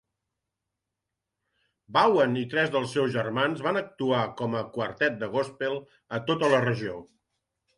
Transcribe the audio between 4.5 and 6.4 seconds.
a quartet de gospel a